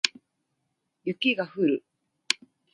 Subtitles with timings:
[1.05, 1.83] 雪が降る